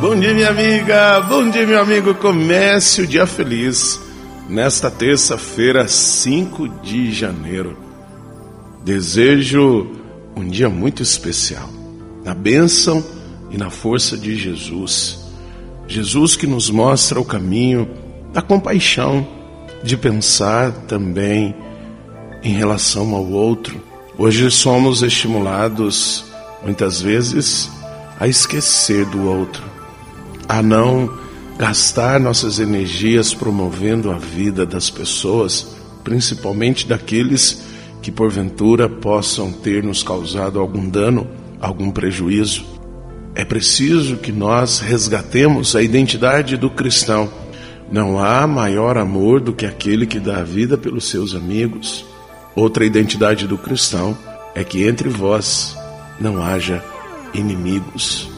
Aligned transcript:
Bom 0.00 0.14
dia, 0.14 0.34
minha 0.34 0.50
amiga. 0.50 1.20
Bom 1.22 1.48
dia, 1.48 1.66
meu 1.66 1.80
amigo. 1.80 2.14
Comece 2.14 3.00
o 3.00 3.06
dia 3.06 3.26
feliz 3.26 3.98
nesta 4.46 4.90
terça-feira, 4.90 5.88
5 5.88 6.68
de 6.82 7.10
janeiro. 7.10 7.78
Desejo 8.84 9.86
um 10.36 10.46
dia 10.46 10.68
muito 10.68 11.02
especial, 11.02 11.70
na 12.22 12.34
bênção 12.34 13.02
e 13.50 13.56
na 13.56 13.70
força 13.70 14.18
de 14.18 14.36
Jesus. 14.36 15.18
Jesus 15.88 16.36
que 16.36 16.46
nos 16.46 16.68
mostra 16.68 17.18
o 17.18 17.24
caminho 17.24 17.88
da 18.34 18.42
compaixão, 18.42 19.26
de 19.82 19.96
pensar 19.96 20.72
também 20.86 21.54
em 22.42 22.52
relação 22.52 23.14
ao 23.14 23.24
outro. 23.24 23.82
Hoje 24.18 24.50
somos 24.50 25.02
estimulados, 25.02 26.22
muitas 26.62 27.00
vezes, 27.00 27.70
a 28.20 28.28
esquecer 28.28 29.06
do 29.06 29.26
outro, 29.26 29.75
a 30.48 30.62
não 30.62 31.10
gastar 31.58 32.20
nossas 32.20 32.58
energias 32.58 33.32
promovendo 33.32 34.10
a 34.10 34.18
vida 34.18 34.66
das 34.66 34.90
pessoas, 34.90 35.76
principalmente 36.04 36.86
daqueles 36.86 37.64
que 38.02 38.12
porventura 38.12 38.88
possam 38.88 39.50
ter 39.50 39.82
nos 39.82 40.02
causado 40.02 40.60
algum 40.60 40.88
dano, 40.88 41.26
algum 41.60 41.90
prejuízo. 41.90 42.64
É 43.34 43.44
preciso 43.44 44.16
que 44.16 44.32
nós 44.32 44.80
resgatemos 44.80 45.74
a 45.74 45.82
identidade 45.82 46.56
do 46.56 46.70
cristão. 46.70 47.28
Não 47.90 48.18
há 48.18 48.46
maior 48.46 48.96
amor 48.96 49.40
do 49.40 49.52
que 49.52 49.66
aquele 49.66 50.06
que 50.06 50.18
dá 50.18 50.38
a 50.38 50.44
vida 50.44 50.76
pelos 50.76 51.08
seus 51.08 51.34
amigos. 51.34 52.04
Outra 52.54 52.84
identidade 52.84 53.46
do 53.46 53.58
cristão 53.58 54.16
é 54.54 54.64
que 54.64 54.84
entre 54.84 55.08
vós 55.08 55.76
não 56.18 56.42
haja 56.42 56.82
inimigos, 57.34 58.30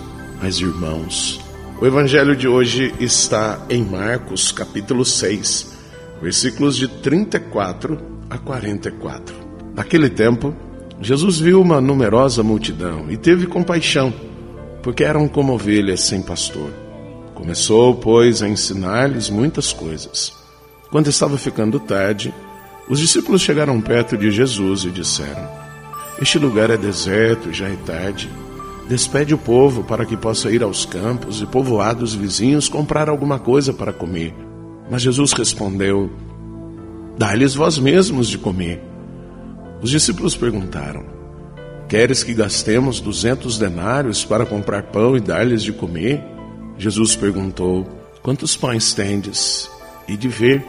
mas 0.43 0.59
irmãos. 0.59 1.48
O 1.81 1.87
evangelho 1.87 2.35
de 2.35 2.49
hoje 2.49 2.93
está 2.99 3.65
em 3.71 3.85
Marcos, 3.85 4.51
capítulo 4.51 5.05
6, 5.05 5.75
versículos 6.21 6.77
de 6.77 6.89
34 6.89 7.97
a 8.29 8.37
44. 8.37 9.33
Naquele 9.77 10.11
tempo, 10.11 10.53
Jesus 11.01 11.39
viu 11.39 11.63
uma 11.63 11.81
numerosa 11.81 12.43
multidão 12.43 13.07
e 13.09 13.17
teve 13.17 13.47
compaixão, 13.47 14.13
porque 14.83 15.05
eram 15.05 15.29
como 15.29 15.53
ovelhas 15.53 16.01
sem 16.01 16.21
pastor. 16.21 16.69
Começou, 17.33 17.95
pois, 17.95 18.43
a 18.43 18.49
ensinar-lhes 18.49 19.31
muitas 19.31 19.73
coisas. 19.73 20.33
Quando 20.91 21.07
estava 21.07 21.39
ficando 21.39 21.79
tarde, 21.79 22.35
os 22.91 22.99
discípulos 22.99 23.41
chegaram 23.41 23.81
perto 23.81 24.17
de 24.17 24.33
Jesus 24.33 24.83
e 24.83 24.91
disseram: 24.91 25.49
Este 26.21 26.41
lugar 26.41 26.71
é 26.71 26.77
deserto, 26.77 27.53
já 27.53 27.69
é 27.69 27.77
tarde 27.87 28.29
Despede 28.89 29.35
o 29.35 29.39
povo 29.39 29.85
para 29.85 30.07
que 30.07 30.17
possa 30.17 30.51
ir 30.51 30.63
aos 30.63 30.87
campos 30.87 31.43
e 31.43 31.47
povoados 31.47 32.15
vizinhos 32.15 32.71
comprar 32.71 33.11
alguma 33.11 33.39
coisa 33.39 33.71
para 33.71 33.93
comer. 33.93 34.35
Mas 34.91 35.03
Jesus 35.03 35.35
respondeu: 35.35 36.11
Dá-lhes 37.19 37.55
vós 37.55 37.79
mesmos 37.79 38.29
de 38.29 38.39
comer. 38.39 38.83
Os 39.83 39.91
discípulos 39.91 40.35
perguntaram: 40.35 41.05
Queres 41.87 42.25
que 42.25 42.33
gastemos 42.33 42.99
duzentos 42.99 43.59
denários 43.59 44.25
para 44.25 44.47
comprar 44.47 44.85
pão 44.85 45.15
e 45.15 45.21
dar-lhes 45.21 45.63
de 45.63 45.73
comer? 45.75 46.25
Jesus 46.79 47.15
perguntou: 47.15 47.87
Quantos 48.23 48.57
pães 48.57 48.95
tendes? 48.95 49.71
E 50.09 50.17
de 50.17 50.29
ver. 50.29 50.65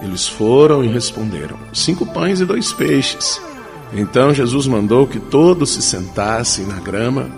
Eles 0.00 0.26
foram 0.26 0.82
e 0.82 0.88
responderam: 0.88 1.58
Cinco 1.74 2.06
pães 2.06 2.40
e 2.40 2.46
dois 2.46 2.72
peixes. 2.72 3.38
Então 3.92 4.32
Jesus 4.32 4.66
mandou 4.66 5.06
que 5.06 5.20
todos 5.20 5.74
se 5.74 5.82
sentassem 5.82 6.64
na 6.64 6.80
grama 6.80 7.28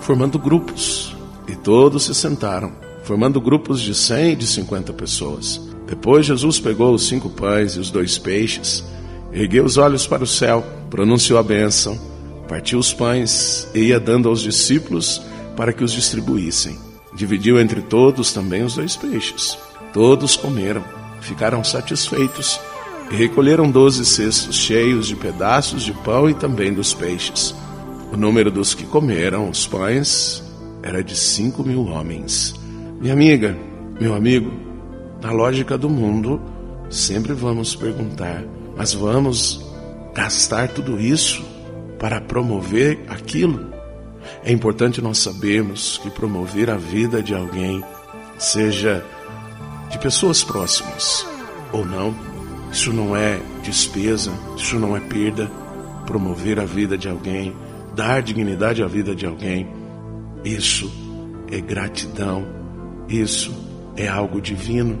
formando 0.00 0.38
grupos. 0.38 1.16
E 1.46 1.54
todos 1.56 2.04
se 2.04 2.14
sentaram, 2.14 2.72
formando 3.04 3.40
grupos 3.40 3.80
de 3.80 3.94
cem 3.94 4.32
e 4.32 4.36
de 4.36 4.46
cinquenta 4.46 4.92
pessoas. 4.92 5.60
Depois 5.86 6.26
Jesus 6.26 6.60
pegou 6.60 6.94
os 6.94 7.06
cinco 7.06 7.30
pães 7.30 7.72
e 7.72 7.80
os 7.80 7.90
dois 7.90 8.18
peixes, 8.18 8.84
ergueu 9.32 9.64
os 9.64 9.78
olhos 9.78 10.06
para 10.06 10.22
o 10.22 10.26
céu, 10.26 10.62
pronunciou 10.90 11.38
a 11.38 11.42
bênção, 11.42 11.98
partiu 12.46 12.78
os 12.78 12.92
pães 12.92 13.66
e 13.74 13.84
ia 13.84 13.98
dando 13.98 14.28
aos 14.28 14.42
discípulos 14.42 15.22
para 15.56 15.72
que 15.72 15.82
os 15.82 15.92
distribuíssem. 15.92 16.78
Dividiu 17.14 17.58
entre 17.58 17.80
todos 17.80 18.32
também 18.32 18.62
os 18.62 18.74
dois 18.74 18.96
peixes. 18.96 19.58
Todos 19.92 20.36
comeram, 20.36 20.84
ficaram 21.20 21.64
satisfeitos 21.64 22.60
e 23.10 23.16
recolheram 23.16 23.70
doze 23.70 24.04
cestos 24.04 24.56
cheios 24.56 25.06
de 25.06 25.16
pedaços 25.16 25.82
de 25.82 25.92
pão 25.92 26.28
e 26.28 26.34
também 26.34 26.72
dos 26.72 26.92
peixes. 26.92 27.54
O 28.12 28.16
número 28.16 28.50
dos 28.50 28.74
que 28.74 28.84
comeram 28.84 29.50
os 29.50 29.66
pães 29.66 30.42
era 30.82 31.02
de 31.02 31.14
cinco 31.16 31.62
mil 31.62 31.86
homens. 31.86 32.54
Minha 33.00 33.12
amiga, 33.12 33.56
meu 34.00 34.14
amigo, 34.14 34.50
na 35.20 35.30
lógica 35.30 35.76
do 35.76 35.90
mundo, 35.90 36.40
sempre 36.88 37.32
vamos 37.32 37.76
perguntar, 37.76 38.44
mas 38.76 38.94
vamos 38.94 39.64
gastar 40.14 40.68
tudo 40.68 41.00
isso 41.00 41.44
para 41.98 42.20
promover 42.20 43.00
aquilo? 43.08 43.72
É 44.42 44.52
importante 44.52 45.02
nós 45.02 45.18
sabermos 45.18 45.98
que 45.98 46.10
promover 46.10 46.70
a 46.70 46.76
vida 46.76 47.22
de 47.22 47.34
alguém, 47.34 47.82
seja 48.38 49.04
de 49.90 49.98
pessoas 49.98 50.42
próximas 50.42 51.26
ou 51.72 51.84
não, 51.84 52.14
isso 52.70 52.92
não 52.92 53.16
é 53.16 53.40
despesa, 53.62 54.32
isso 54.56 54.78
não 54.78 54.96
é 54.96 55.00
perda. 55.00 55.50
Promover 56.06 56.58
a 56.58 56.64
vida 56.64 56.96
de 56.96 57.08
alguém 57.08 57.54
dar 57.98 58.22
dignidade 58.22 58.80
à 58.80 58.86
vida 58.86 59.12
de 59.12 59.26
alguém, 59.26 59.68
isso 60.44 60.88
é 61.50 61.60
gratidão, 61.60 62.46
isso 63.08 63.52
é 63.96 64.06
algo 64.06 64.40
divino. 64.40 64.96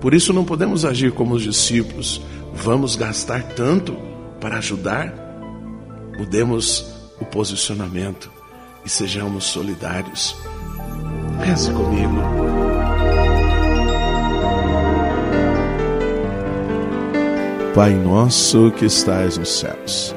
Por 0.00 0.14
isso 0.14 0.32
não 0.32 0.44
podemos 0.44 0.84
agir 0.84 1.10
como 1.10 1.34
os 1.34 1.42
discípulos, 1.42 2.22
vamos 2.54 2.94
gastar 2.94 3.42
tanto 3.42 3.96
para 4.40 4.58
ajudar. 4.58 5.12
Mudemos 6.16 7.10
o 7.20 7.24
posicionamento 7.24 8.30
e 8.84 8.88
sejamos 8.88 9.42
solidários. 9.42 10.36
Reze 11.40 11.72
comigo. 11.72 12.22
Pai 17.74 17.92
nosso 17.92 18.70
que 18.70 18.84
estais 18.84 19.36
nos 19.36 19.58
céus 19.58 20.14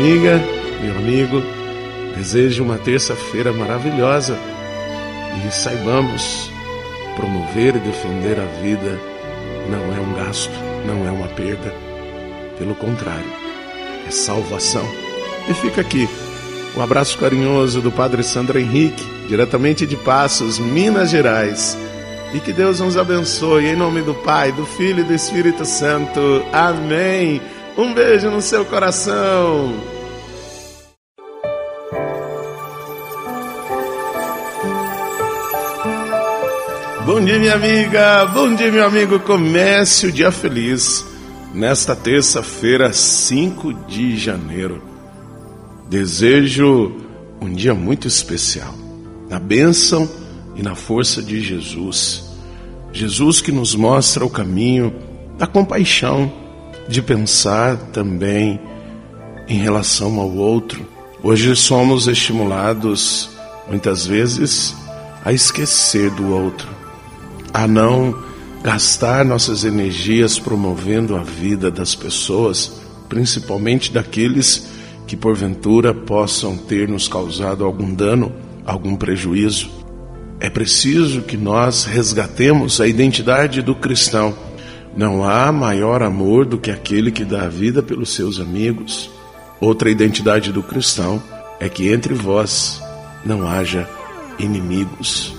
Amiga, 0.00 0.40
meu 0.80 0.96
amigo, 0.96 1.42
desejo 2.16 2.64
uma 2.64 2.78
terça-feira 2.78 3.52
maravilhosa 3.52 4.34
e 5.46 5.52
saibamos 5.52 6.50
promover 7.16 7.76
e 7.76 7.80
defender 7.80 8.40
a 8.40 8.46
vida 8.62 8.98
não 9.68 9.94
é 9.94 10.00
um 10.00 10.14
gasto, 10.14 10.54
não 10.86 11.06
é 11.06 11.10
uma 11.10 11.28
perda, 11.28 11.74
pelo 12.58 12.74
contrário, 12.74 13.30
é 14.08 14.10
salvação. 14.10 14.88
E 15.46 15.52
fica 15.52 15.82
aqui 15.82 16.08
um 16.74 16.80
abraço 16.80 17.18
carinhoso 17.18 17.82
do 17.82 17.92
Padre 17.92 18.22
Sandro 18.22 18.58
Henrique, 18.58 19.04
diretamente 19.28 19.84
de 19.84 19.96
Passos, 19.96 20.58
Minas 20.58 21.10
Gerais. 21.10 21.76
E 22.32 22.40
que 22.40 22.54
Deus 22.54 22.80
nos 22.80 22.96
abençoe 22.96 23.66
em 23.66 23.76
nome 23.76 24.00
do 24.00 24.14
Pai, 24.14 24.50
do 24.50 24.64
Filho 24.64 25.00
e 25.00 25.04
do 25.04 25.12
Espírito 25.12 25.66
Santo. 25.66 26.42
Amém. 26.54 27.42
Um 27.76 27.94
beijo 27.94 28.30
no 28.30 28.42
seu 28.42 28.64
coração. 28.64 29.74
Bom 37.06 37.24
dia, 37.24 37.38
minha 37.38 37.54
amiga. 37.54 38.26
Bom 38.26 38.54
dia, 38.54 38.70
meu 38.70 38.84
amigo. 38.84 39.18
Comece 39.20 40.06
o 40.06 40.12
dia 40.12 40.30
feliz 40.30 41.04
nesta 41.54 41.96
terça-feira, 41.96 42.92
5 42.92 43.72
de 43.88 44.18
janeiro. 44.18 44.82
Desejo 45.88 46.92
um 47.40 47.50
dia 47.50 47.74
muito 47.74 48.06
especial, 48.06 48.74
na 49.30 49.38
bênção 49.38 50.06
e 50.54 50.62
na 50.62 50.74
força 50.74 51.22
de 51.22 51.40
Jesus. 51.40 52.22
Jesus 52.92 53.40
que 53.40 53.50
nos 53.50 53.74
mostra 53.74 54.24
o 54.24 54.30
caminho 54.30 54.94
da 55.38 55.46
compaixão, 55.46 56.30
de 56.86 57.00
pensar 57.00 57.76
também 57.92 58.60
em 59.48 59.58
relação 59.58 60.20
ao 60.20 60.30
outro. 60.30 60.86
Hoje 61.22 61.56
somos 61.56 62.06
estimulados, 62.08 63.30
muitas 63.68 64.04
vezes, 64.04 64.76
a 65.24 65.32
esquecer 65.32 66.10
do 66.10 66.30
outro, 66.30 66.68
a 67.52 67.66
não 67.66 68.14
gastar 68.62 69.24
nossas 69.24 69.64
energias 69.64 70.38
promovendo 70.38 71.16
a 71.16 71.22
vida 71.22 71.70
das 71.70 71.94
pessoas, 71.94 72.80
principalmente 73.08 73.92
daqueles 73.92 74.68
que 75.06 75.16
porventura 75.16 75.92
possam 75.92 76.56
ter 76.56 76.88
nos 76.88 77.08
causado 77.08 77.64
algum 77.64 77.92
dano, 77.92 78.32
algum 78.64 78.94
prejuízo. 78.94 79.70
É 80.38 80.48
preciso 80.48 81.22
que 81.22 81.36
nós 81.36 81.84
resgatemos 81.84 82.80
a 82.80 82.86
identidade 82.86 83.60
do 83.60 83.74
cristão. 83.74 84.34
Não 84.96 85.24
há 85.24 85.50
maior 85.52 86.02
amor 86.02 86.44
do 86.44 86.58
que 86.58 86.70
aquele 86.70 87.10
que 87.10 87.24
dá 87.24 87.42
a 87.42 87.48
vida 87.48 87.82
pelos 87.82 88.14
seus 88.14 88.40
amigos. 88.40 89.10
Outra 89.60 89.90
identidade 89.90 90.52
do 90.52 90.62
cristão 90.62 91.22
é 91.58 91.68
que 91.68 91.92
entre 91.92 92.14
vós 92.14 92.80
não 93.24 93.46
haja 93.46 93.88
inimigos, 94.38 95.34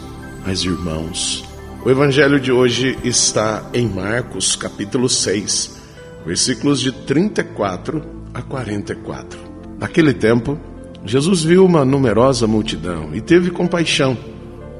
mas 0.45 0.63
irmãos. 0.63 1.50
O 1.83 1.89
evangelho 1.89 2.39
de 2.39 2.51
hoje 2.51 2.95
está 3.03 3.67
em 3.73 3.87
Marcos, 3.87 4.55
capítulo 4.55 5.09
6, 5.09 5.77
versículos 6.23 6.79
de 6.79 6.91
34 6.91 8.03
a 8.31 8.41
44. 8.43 9.39
Naquele 9.79 10.13
tempo, 10.13 10.59
Jesus 11.03 11.43
viu 11.43 11.65
uma 11.65 11.83
numerosa 11.83 12.45
multidão 12.45 13.09
e 13.15 13.19
teve 13.19 13.49
compaixão, 13.49 14.15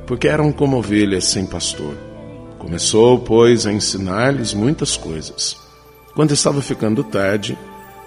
porque 0.06 0.27
eram 0.27 0.51
como 0.51 0.77
ovelhas 0.77 1.25
sem 1.25 1.44
pastor. 1.44 1.95
Começou, 2.59 3.18
pois, 3.18 3.65
a 3.65 3.74
ensinar-lhes 3.74 4.54
muitas 4.54 4.95
coisas. 4.95 5.57
Quando 6.13 6.36
estava 6.36 6.62
ficando 6.62 7.04
tarde, 7.04 7.57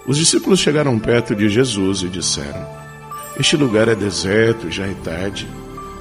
os 0.07 0.15
discípulos 0.15 0.61
chegaram 0.61 0.97
perto 0.97 1.35
de 1.35 1.49
Jesus 1.49 2.01
e 2.01 2.07
disseram: 2.07 2.65
Este 3.37 3.57
lugar 3.57 3.89
é 3.89 3.95
deserto, 3.95 4.71
já 4.71 4.85
é 4.85 4.93
tarde 5.03 5.45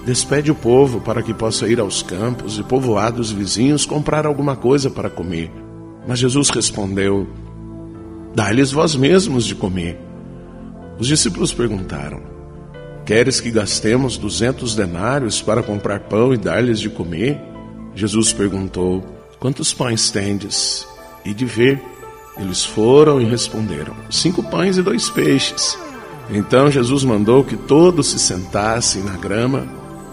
Despede 0.04 0.50
o 0.50 0.54
povo 0.54 1.00
para 1.00 1.22
que 1.22 1.32
possa 1.32 1.66
ir 1.66 1.80
aos 1.80 2.02
campos 2.02 2.58
e 2.58 2.62
povoados 2.62 3.32
vizinhos 3.32 3.86
comprar 3.86 4.26
alguma 4.26 4.54
coisa 4.54 4.90
para 4.90 5.08
comer. 5.08 5.50
Mas 6.06 6.18
Jesus 6.18 6.50
respondeu: 6.50 7.26
Dá-lhes 8.34 8.70
vós 8.70 8.94
mesmos 8.94 9.46
de 9.46 9.54
comer. 9.54 9.98
Os 10.98 11.06
discípulos 11.06 11.54
perguntaram: 11.54 12.22
Queres 13.06 13.40
que 13.40 13.50
gastemos 13.50 14.18
duzentos 14.18 14.74
denários 14.74 15.40
para 15.40 15.62
comprar 15.62 16.00
pão 16.00 16.34
e 16.34 16.36
dar-lhes 16.36 16.80
de 16.80 16.90
comer? 16.90 17.40
Jesus 17.94 18.30
perguntou: 18.30 19.02
Quantos 19.40 19.72
pães 19.72 20.10
tendes? 20.10 20.86
E 21.24 21.32
de 21.32 21.46
ver. 21.46 21.82
Eles 22.36 22.62
foram 22.62 23.22
e 23.22 23.24
responderam: 23.24 23.94
Cinco 24.10 24.42
pães 24.42 24.76
e 24.76 24.82
dois 24.82 25.08
peixes. 25.08 25.78
Então 26.28 26.70
Jesus 26.70 27.04
mandou 27.04 27.42
que 27.42 27.56
todos 27.56 28.08
se 28.08 28.18
sentassem 28.18 29.02
na 29.02 29.16
grama 29.16 29.66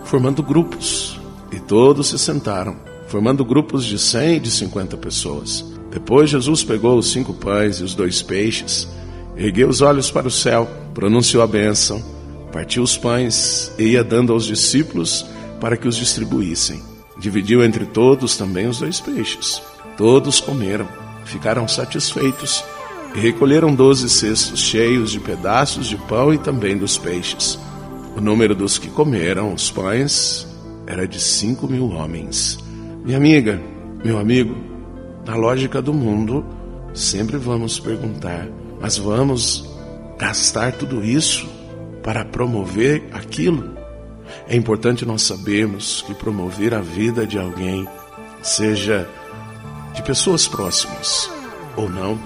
formando 0.03 0.44
grupos. 0.44 1.19
E 1.51 1.59
todos 1.59 2.07
se 2.07 2.19
sentaram, 2.19 2.77
formando 3.07 3.44
grupos 3.44 3.86
de 3.86 4.00
cem 4.00 4.38
e 4.38 4.39
de 4.39 4.50
cinquenta 4.50 4.95
pessoas. 4.95 5.65
Depois 5.92 6.30
Jesus 6.30 6.63
pegou 6.63 6.98
os 6.98 7.12
cinco 7.12 7.33
pães 7.33 7.77
e 7.77 7.83
os 7.83 7.94
dois 7.94 8.21
peixes, 8.21 8.88
ergueu 9.36 9.68
os 9.68 9.81
olhos 9.81 10.09
para 10.09 10.27
o 10.27 10.31
céu, 10.31 10.69
pronunciou 10.94 11.44
a 11.44 11.48
bênção, 11.48 12.01
partiu 12.51 12.83
os 12.83 12.98
pães 12.98 13.71
e 13.77 13.83
ia 13.83 14.03
dando 14.03 14.31
aos 14.31 14.45
discípulos 14.45 15.25
para 15.59 15.75
que 15.75 15.88
os 15.88 15.98
distribuíssem. 15.98 16.81
Dividiu 17.18 17.63
entre 17.63 17.86
todos 17.86 18.38
também 18.38 18.68
os 18.68 18.80
dois 18.80 19.00
peixes. 19.00 19.62
Todos 19.98 20.39
comeram, 20.39 20.88
ficaram 21.25 21.68
satisfeitos 21.68 22.63
e 23.13 23.19
recolheram 23.19 23.75
doze 23.75 24.09
cestos 24.09 24.59
cheios 24.59 25.12
de 25.12 25.19
pedaços 25.19 25.88
de 25.88 25.98
pão 25.98 26.33
e 26.33 26.38
também 26.38 26.77
dos 26.77 26.98
peixes. 26.98 27.59
O 28.16 28.22
número 28.22 28.54
dos 28.54 28.78
que 28.78 28.90
comeram 28.90 29.54
os 29.54 29.72
pães 29.72 30.48
era 30.86 31.08
de 31.08 31.19
cinco 31.19 31.68
mil 31.68 31.90
homens. 31.90 32.60
Minha 33.04 33.18
amiga, 33.18 33.62
meu 34.04 34.18
amigo, 34.18 34.56
na 35.25 35.36
lógica 35.36 35.81
do 35.81 35.94
mundo, 35.94 36.46
sempre 36.94 37.38
vamos 37.38 37.80
perguntar, 37.80 38.48
mas 38.80 38.98
vamos 38.98 39.69
gastar 40.18 40.74
tudo 40.74 41.04
isso 41.04 41.48
para 42.04 42.25
promover 42.25 43.04
aquilo? 43.13 43.75
É 44.48 44.56
importante 44.56 45.06
nós 45.06 45.22
sabermos 45.22 46.04
que 46.06 46.13
promover 46.13 46.74
a 46.74 46.81
vida 46.81 47.25
de 47.25 47.38
alguém, 47.38 47.88
seja 48.42 49.08
de 49.94 50.02
pessoas 50.04 50.48
próximas 50.48 51.30
ou 51.75 51.90
não, 51.90 52.19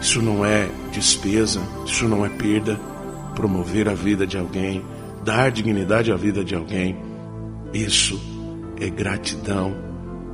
isso 0.00 0.20
não 0.20 0.44
é 0.44 0.68
despesa, 0.92 1.60
isso 1.84 2.06
não 2.08 2.24
é 2.24 2.28
perda. 2.28 2.78
Promover 3.34 3.88
a 3.88 3.94
vida 3.94 4.26
de 4.26 4.38
alguém 4.38 4.82
dar 5.26 5.50
dignidade 5.50 6.12
à 6.12 6.16
vida 6.16 6.44
de 6.44 6.54
alguém, 6.54 6.96
isso 7.74 8.18
é 8.80 8.88
gratidão, 8.88 9.74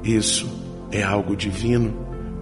isso 0.04 0.46
é 0.90 1.02
algo 1.02 1.34
divino. 1.34 1.96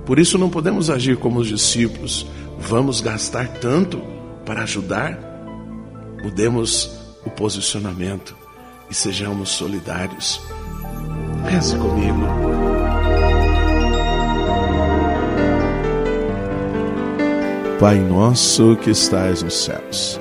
Por 0.04 0.18
isso 0.18 0.36
não 0.36 0.50
podemos 0.50 0.90
agir 0.90 1.16
como 1.16 1.38
os 1.38 1.46
discípulos, 1.46 2.26
vamos 2.58 3.00
gastar 3.00 3.46
tanto 3.46 4.02
para 4.44 4.64
ajudar. 4.64 5.16
Mudemos 6.24 6.90
o 7.24 7.30
posicionamento 7.30 8.36
e 8.90 8.94
sejamos 8.94 9.50
solidários. 9.50 10.42
Reze 11.48 11.78
comigo. 11.78 12.26
Pai 17.78 17.98
nosso 18.00 18.76
que 18.76 18.90
estais 18.90 19.42
nos 19.42 19.54
céus 19.54 20.20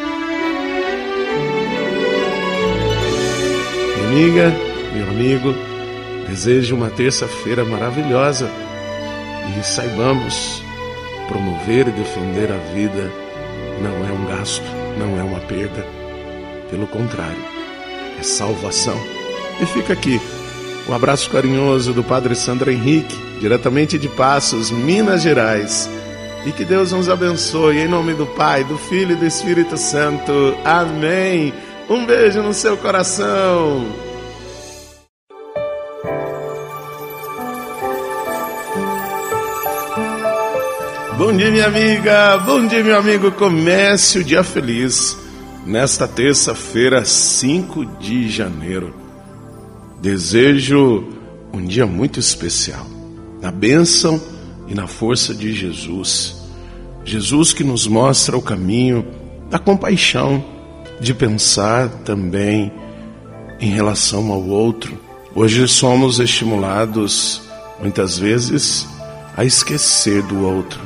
Amiga, 4.11 4.53
meu 4.93 5.07
amigo, 5.07 5.55
desejo 6.27 6.75
uma 6.75 6.89
terça-feira 6.89 7.63
maravilhosa 7.63 8.51
e 9.57 9.63
saibamos 9.63 10.61
promover 11.29 11.87
e 11.87 11.91
defender 11.91 12.51
a 12.51 12.57
vida 12.73 13.09
não 13.81 14.05
é 14.05 14.11
um 14.11 14.25
gasto, 14.25 14.65
não 14.97 15.17
é 15.17 15.23
uma 15.23 15.39
perda, 15.39 15.87
pelo 16.69 16.87
contrário, 16.87 17.41
é 18.19 18.21
salvação. 18.21 19.01
E 19.61 19.65
fica 19.65 19.93
aqui 19.93 20.19
um 20.89 20.93
abraço 20.93 21.29
carinhoso 21.29 21.93
do 21.93 22.03
Padre 22.03 22.35
Sandro 22.35 22.69
Henrique, 22.69 23.15
diretamente 23.39 23.97
de 23.97 24.09
Passos, 24.09 24.71
Minas 24.71 25.21
Gerais. 25.21 25.89
E 26.45 26.51
que 26.51 26.65
Deus 26.65 26.91
nos 26.91 27.07
abençoe 27.07 27.77
em 27.77 27.87
nome 27.87 28.13
do 28.13 28.25
Pai, 28.25 28.65
do 28.65 28.77
Filho 28.77 29.13
e 29.13 29.15
do 29.15 29.25
Espírito 29.25 29.77
Santo. 29.77 30.53
Amém. 30.65 31.53
Um 31.91 32.05
beijo 32.05 32.41
no 32.41 32.53
seu 32.53 32.77
coração. 32.77 33.85
Bom 41.17 41.35
dia, 41.35 41.51
minha 41.51 41.65
amiga. 41.65 42.37
Bom 42.45 42.65
dia, 42.65 42.81
meu 42.81 42.97
amigo. 42.97 43.29
Comece 43.33 44.19
o 44.19 44.23
dia 44.23 44.41
feliz 44.41 45.17
nesta 45.65 46.07
terça-feira, 46.07 47.03
5 47.03 47.85
de 47.99 48.29
janeiro. 48.29 48.95
Desejo 49.99 51.03
um 51.51 51.61
dia 51.61 51.85
muito 51.85 52.21
especial, 52.21 52.87
na 53.41 53.51
bênção 53.51 54.17
e 54.65 54.73
na 54.73 54.87
força 54.87 55.35
de 55.35 55.51
Jesus. 55.51 56.41
Jesus 57.03 57.51
que 57.51 57.65
nos 57.65 57.85
mostra 57.85 58.37
o 58.37 58.41
caminho 58.41 59.05
da 59.49 59.59
compaixão, 59.59 60.60
de 61.01 61.15
pensar 61.15 61.89
também 62.05 62.71
em 63.59 63.71
relação 63.71 64.31
ao 64.31 64.47
outro. 64.47 64.97
Hoje 65.33 65.67
somos 65.67 66.19
estimulados, 66.19 67.41
muitas 67.81 68.19
vezes, 68.19 68.87
a 69.35 69.43
esquecer 69.43 70.21
do 70.21 70.45
outro, 70.45 70.79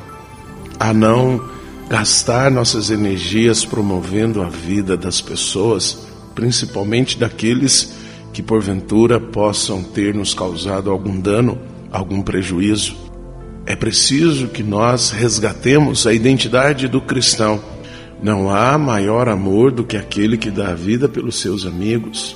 a 0.79 0.93
não 0.93 1.43
gastar 1.89 2.49
nossas 2.49 2.89
energias 2.89 3.65
promovendo 3.65 4.41
a 4.41 4.45
vida 4.45 4.95
das 4.95 5.19
pessoas, 5.19 6.07
principalmente 6.33 7.19
daqueles 7.19 7.93
que 8.31 8.41
porventura 8.41 9.19
possam 9.19 9.83
ter 9.83 10.15
nos 10.15 10.33
causado 10.33 10.89
algum 10.89 11.19
dano, 11.19 11.59
algum 11.91 12.21
prejuízo. 12.21 12.95
É 13.65 13.75
preciso 13.75 14.47
que 14.47 14.63
nós 14.63 15.09
resgatemos 15.09 16.07
a 16.07 16.13
identidade 16.13 16.87
do 16.87 17.01
cristão. 17.01 17.74
Não 18.25 18.49
há 18.49 18.75
maior 18.75 19.29
amor 19.29 19.69
do 19.69 19.83
que 19.83 19.95
aquele 19.95 20.35
que 20.35 20.49
dá 20.49 20.69
a 20.69 20.73
vida 20.73 21.07
pelos 21.07 21.39
seus 21.39 21.63
amigos. 21.63 22.35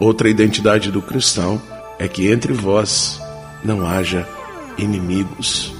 Outra 0.00 0.28
identidade 0.28 0.90
do 0.90 1.00
cristão 1.00 1.62
é 1.96 2.08
que 2.08 2.26
entre 2.26 2.52
vós 2.52 3.22
não 3.62 3.86
haja 3.86 4.26
inimigos, 4.76 5.72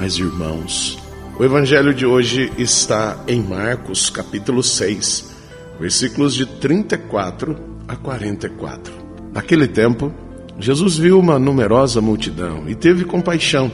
mas 0.00 0.16
irmãos. 0.16 0.98
O 1.38 1.44
evangelho 1.44 1.94
de 1.94 2.04
hoje 2.04 2.50
está 2.58 3.22
em 3.28 3.40
Marcos, 3.40 4.10
capítulo 4.10 4.64
6, 4.64 5.30
versículos 5.78 6.34
de 6.34 6.44
34 6.44 7.56
a 7.86 7.94
44. 7.94 8.92
Naquele 9.32 9.68
tempo, 9.68 10.12
Jesus 10.58 10.98
viu 10.98 11.20
uma 11.20 11.38
numerosa 11.38 12.00
multidão 12.00 12.64
e 12.66 12.74
teve 12.74 13.04
compaixão, 13.04 13.70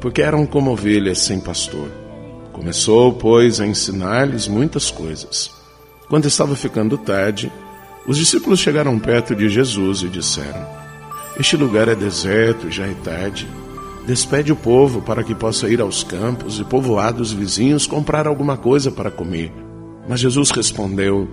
porque 0.00 0.20
eram 0.20 0.44
como 0.44 0.72
ovelhas 0.72 1.18
sem 1.18 1.38
pastor. 1.38 2.03
Começou, 2.54 3.12
pois, 3.12 3.60
a 3.60 3.66
ensinar-lhes 3.66 4.46
muitas 4.46 4.88
coisas. 4.88 5.50
Quando 6.08 6.26
estava 6.26 6.54
ficando 6.54 6.96
tarde, 6.96 7.52
os 8.06 8.16
discípulos 8.16 8.60
chegaram 8.60 8.96
perto 8.96 9.34
de 9.34 9.48
Jesus 9.48 10.02
e 10.02 10.08
disseram: 10.08 10.64
Este 11.38 11.56
lugar 11.56 11.88
é 11.88 11.96
deserto, 11.96 12.70
já 12.70 12.86
é 12.86 12.94
tarde. 13.02 13.48
Despede 14.06 14.52
o 14.52 14.56
povo 14.56 15.02
para 15.02 15.24
que 15.24 15.34
possa 15.34 15.68
ir 15.68 15.80
aos 15.80 16.04
campos 16.04 16.60
e 16.60 16.64
povoados 16.64 17.32
vizinhos 17.32 17.88
comprar 17.88 18.26
alguma 18.28 18.56
coisa 18.56 18.90
para 18.92 19.10
comer. 19.10 19.52
Mas 20.08 20.20
Jesus 20.20 20.50
respondeu: 20.52 21.28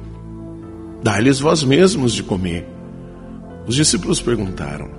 Dá-lhes 1.03 1.39
vós 1.39 1.63
mesmos 1.63 2.13
de 2.13 2.23
comer. 2.23 2.67
Os 3.67 3.75
discípulos 3.75 4.19
perguntaram: 4.19 4.89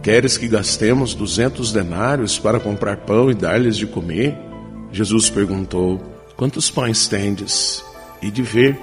Queres 0.00 0.38
que 0.38 0.46
gastemos 0.46 1.12
duzentos 1.12 1.72
denários 1.72 2.38
para 2.38 2.60
comprar 2.60 2.98
pão 2.98 3.28
e 3.32 3.34
dar-lhes 3.34 3.76
de 3.76 3.86
comer? 3.86 4.49
Jesus 4.92 5.30
perguntou: 5.30 6.00
Quantos 6.36 6.70
pães 6.70 7.06
tendes? 7.06 7.84
E 8.22 8.30
de 8.30 8.42
ver. 8.42 8.78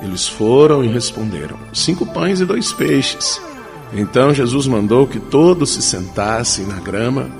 Eles 0.00 0.28
foram 0.28 0.84
e 0.84 0.88
responderam: 0.88 1.58
Cinco 1.72 2.04
pães 2.06 2.40
e 2.40 2.44
dois 2.44 2.72
peixes. 2.72 3.40
Então 3.92 4.34
Jesus 4.34 4.66
mandou 4.66 5.06
que 5.06 5.18
todos 5.18 5.70
se 5.70 5.82
sentassem 5.82 6.66
na 6.66 6.80
grama, 6.80 7.30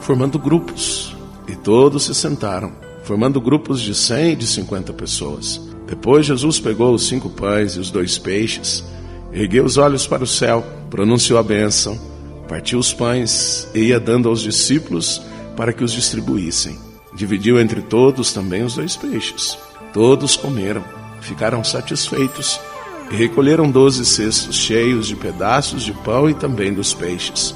formando 0.00 0.38
grupos. 0.38 1.14
E 1.46 1.54
todos 1.54 2.04
se 2.04 2.14
sentaram, 2.14 2.72
formando 3.04 3.40
grupos 3.40 3.80
de 3.80 3.94
cem 3.94 4.32
e 4.32 4.36
de 4.36 4.46
cinquenta 4.46 4.92
pessoas. 4.92 5.60
Depois 5.86 6.26
Jesus 6.26 6.58
pegou 6.58 6.94
os 6.94 7.06
cinco 7.06 7.28
pães 7.30 7.72
e 7.72 7.80
os 7.80 7.90
dois 7.90 8.18
peixes 8.18 8.84
ergueu 9.32 9.64
os 9.64 9.76
olhos 9.76 10.06
para 10.06 10.24
o 10.24 10.26
céu, 10.26 10.64
pronunciou 10.88 11.38
a 11.38 11.42
bênção, 11.42 11.98
partiu 12.48 12.78
os 12.78 12.92
pães 12.92 13.68
e 13.74 13.88
ia 13.88 14.00
dando 14.00 14.28
aos 14.28 14.40
discípulos 14.40 15.20
para 15.54 15.72
que 15.72 15.84
os 15.84 15.92
distribuíssem. 15.92 16.85
Dividiu 17.16 17.58
entre 17.58 17.82
todos 17.82 18.32
também 18.32 18.62
os 18.62 18.76
dois 18.76 18.94
peixes. 18.94 19.58
Todos 19.92 20.36
comeram, 20.36 20.84
ficaram 21.20 21.64
satisfeitos 21.64 22.60
e 23.10 23.16
recolheram 23.16 23.68
doze 23.68 24.04
cestos 24.06 24.56
cheios 24.56 25.08
de 25.08 25.16
pedaços 25.16 25.82
de 25.82 25.92
pão 25.92 26.30
e 26.30 26.34
também 26.34 26.72
dos 26.72 26.94
peixes. 26.94 27.52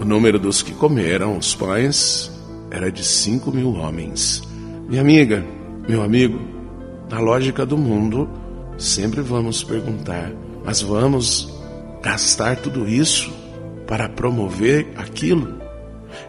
O 0.00 0.04
número 0.04 0.40
dos 0.40 0.62
que 0.62 0.72
comeram 0.72 1.38
os 1.38 1.54
pães 1.54 2.32
era 2.70 2.90
de 2.90 3.04
cinco 3.04 3.52
mil 3.52 3.74
homens. 3.74 4.42
Minha 4.88 5.02
amiga, 5.02 5.46
meu 5.88 6.02
amigo, 6.02 6.40
na 7.08 7.20
lógica 7.20 7.64
do 7.64 7.78
mundo, 7.78 8.28
sempre 8.76 9.20
vamos 9.20 9.62
perguntar 9.62 10.32
mas 10.64 10.80
vamos 10.80 11.52
gastar 12.02 12.56
tudo 12.56 12.88
isso 12.88 13.30
para 13.86 14.08
promover 14.08 14.88
aquilo. 14.96 15.62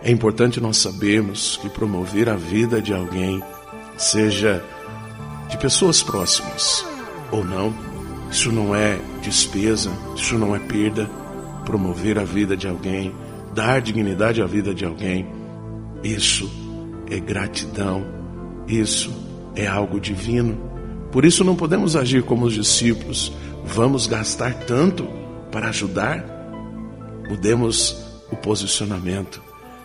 É 0.04 0.12
importante 0.12 0.62
nós 0.62 0.78
sabermos 0.78 1.58
que 1.58 1.70
promover 1.70 2.30
a 2.30 2.36
vida 2.36 2.82
de 2.82 2.94
alguém, 2.94 3.42
seja 3.98 4.64
de 5.50 5.58
pessoas 5.58 6.02
próximas 6.02 6.86
ou 7.32 7.44
não, 7.44 7.74
isso 8.32 8.52
não 8.52 8.76
é 8.76 9.00
despesa, 9.22 9.92
isso 10.16 10.38
não 10.38 10.56
é 10.56 10.60
perda. 10.60 11.10
Promover 11.66 12.20
a 12.20 12.24
vida 12.24 12.56
de 12.56 12.68
alguém, 12.68 13.14
dar 13.54 13.82
dignidade 13.82 14.42
à 14.42 14.46
vida 14.46 14.74
de 14.74 14.86
alguém, 14.86 15.28
isso 16.04 16.50
é 17.10 17.20
gratidão, 17.20 18.06
isso 18.68 19.12
é 19.56 19.66
algo 19.66 20.00
divino. 20.00 20.58
Por 21.12 21.26
isso 21.26 21.44
não 21.44 21.56
podemos 21.56 21.96
agir 21.96 22.24
como 22.24 22.46
os 22.46 22.54
discípulos, 22.54 23.32
vamos 23.64 24.06
gastar 24.06 24.54
tanto 24.66 25.08
para 25.52 25.70
ajudar? 25.70 26.24
Mudemos 27.30 27.98
o 28.32 28.36
posicionamento 28.36 29.45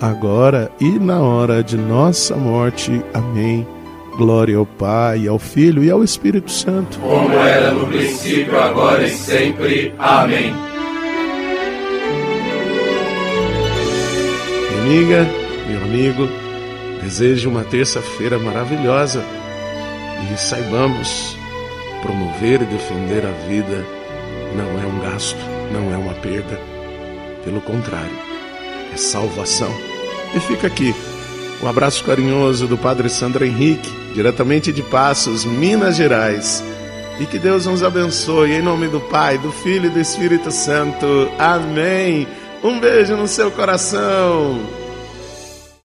agora 0.00 0.70
e 0.80 0.98
na 0.98 1.20
hora 1.20 1.62
de 1.62 1.76
nossa 1.76 2.36
morte. 2.36 3.02
Amém. 3.12 3.66
Glória 4.16 4.56
ao 4.56 4.66
Pai, 4.66 5.26
ao 5.26 5.38
Filho 5.38 5.82
e 5.82 5.90
ao 5.90 6.04
Espírito 6.04 6.50
Santo. 6.50 6.98
Como 7.00 7.34
era 7.34 7.72
no 7.72 7.86
princípio, 7.86 8.58
agora 8.60 9.04
e 9.04 9.10
sempre. 9.10 9.92
Amém. 9.98 10.54
Minha 14.70 14.82
amiga, 14.82 15.26
meu 15.68 15.82
amigo, 15.82 16.28
desejo 17.02 17.50
uma 17.50 17.64
terça-feira 17.64 18.38
maravilhosa 18.38 19.24
e 20.32 20.38
saibamos 20.38 21.36
promover 22.02 22.62
e 22.62 22.66
defender 22.66 23.24
a 23.26 23.48
vida 23.48 23.84
não 24.54 24.80
é 24.80 24.86
um 24.86 25.00
gasto, 25.00 25.38
não 25.72 25.92
é 25.92 25.96
uma 25.96 26.14
perda. 26.14 26.60
Pelo 27.44 27.60
contrário, 27.60 28.16
é 28.94 28.96
salvação. 28.96 29.70
E 30.34 30.40
fica 30.40 30.66
aqui 30.66 30.94
um 31.64 31.68
abraço 31.68 32.04
carinhoso 32.04 32.66
do 32.66 32.76
Padre 32.76 33.08
Sandro 33.08 33.42
Henrique, 33.42 33.90
diretamente 34.12 34.70
de 34.70 34.82
Passos, 34.82 35.46
Minas 35.46 35.96
Gerais. 35.96 36.62
E 37.18 37.24
que 37.24 37.38
Deus 37.38 37.64
nos 37.64 37.82
abençoe, 37.82 38.52
em 38.52 38.60
nome 38.60 38.86
do 38.88 39.00
Pai, 39.00 39.38
do 39.38 39.50
Filho 39.50 39.86
e 39.86 39.90
do 39.90 39.98
Espírito 39.98 40.50
Santo. 40.50 41.06
Amém. 41.38 42.28
Um 42.62 42.78
beijo 42.80 43.16
no 43.16 43.26
seu 43.26 43.50
coração. 43.50 44.83